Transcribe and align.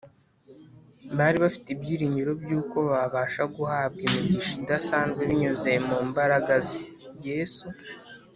Bari 1.17 1.37
bafite 1.43 1.67
ibyiringiro 1.71 2.31
by’uko 2.41 2.77
babasha 2.91 3.43
guhabwa 3.55 3.99
imigisha 4.07 4.51
idasanzwe 4.63 5.21
binyuze 5.29 5.71
mu 5.87 5.97
mbaraga 6.09 6.53
ze 6.67 6.75
(Yesu) 7.27 7.65